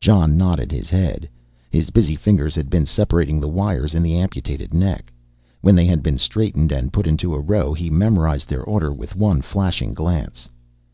Jon 0.00 0.36
nodded 0.36 0.70
his 0.70 0.90
head. 0.90 1.30
His 1.70 1.88
busy 1.88 2.14
fingers 2.14 2.54
had 2.54 2.68
been 2.68 2.84
separating 2.84 3.40
the 3.40 3.48
wires 3.48 3.94
in 3.94 4.02
the 4.02 4.14
amputated 4.14 4.74
neck. 4.74 5.10
When 5.62 5.74
they 5.74 5.86
had 5.86 6.02
been 6.02 6.18
straightened 6.18 6.72
and 6.72 6.92
put 6.92 7.06
into 7.06 7.32
a 7.34 7.40
row 7.40 7.72
he 7.72 7.88
memorized 7.88 8.50
their 8.50 8.62
order 8.64 8.92
with 8.92 9.16
one 9.16 9.40
flashing 9.40 9.94
glance. 9.94 10.50